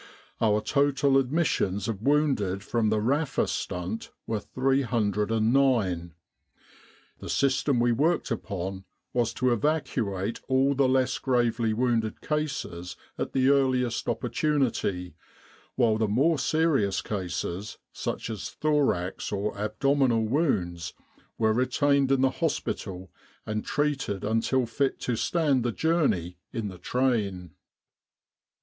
Our 0.41 0.61
total 0.61 1.19
admissions 1.19 1.87
of 1.87 2.01
wounded 2.01 2.63
from 2.63 2.89
the 2.89 2.99
Rafa 2.99 3.45
stunt 3.45 4.09
were 4.25 4.39
309. 4.39 6.13
The 7.19 7.29
system 7.29 7.79
we 7.79 7.91
worked 7.91 8.31
upon 8.31 8.85
was 9.13 9.31
to 9.35 9.53
evacuate 9.53 10.41
all 10.47 10.73
the 10.73 10.89
less 10.89 11.19
gravely 11.19 11.71
wounded 11.75 12.19
cases 12.19 12.95
at 13.19 13.33
the 13.33 13.49
earliest 13.49 14.09
opportunity, 14.09 15.13
while 15.75 15.99
the 15.99 16.07
more 16.07 16.39
serious 16.39 17.03
cases, 17.03 17.77
such 17.93 18.31
as 18.31 18.49
thorax 18.49 19.31
or 19.31 19.55
abdominal 19.55 20.25
wounds, 20.25 20.95
were 21.37 21.53
retained 21.53 22.11
in 22.11 22.21
the 22.21 22.31
hospital 22.31 23.11
and 23.45 23.63
treated 23.65 24.23
until 24.23 24.65
fit 24.65 24.99
to 25.01 25.15
stand 25.15 25.61
the 25.61 25.71
journey 25.71 26.37
in 26.51 26.69
the 26.69 26.79
train." 26.79 27.51